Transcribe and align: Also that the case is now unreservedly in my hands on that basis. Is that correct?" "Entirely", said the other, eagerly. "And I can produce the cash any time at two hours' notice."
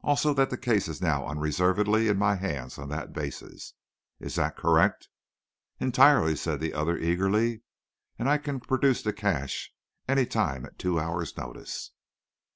Also 0.00 0.34
that 0.34 0.50
the 0.50 0.58
case 0.58 0.88
is 0.88 1.00
now 1.00 1.24
unreservedly 1.24 2.08
in 2.08 2.18
my 2.18 2.34
hands 2.34 2.78
on 2.78 2.88
that 2.88 3.12
basis. 3.12 3.74
Is 4.18 4.34
that 4.34 4.56
correct?" 4.56 5.08
"Entirely", 5.78 6.34
said 6.34 6.58
the 6.58 6.74
other, 6.74 6.98
eagerly. 6.98 7.60
"And 8.18 8.28
I 8.28 8.38
can 8.38 8.58
produce 8.58 9.02
the 9.04 9.12
cash 9.12 9.72
any 10.08 10.26
time 10.26 10.66
at 10.66 10.80
two 10.80 10.98
hours' 10.98 11.36
notice." 11.36 11.92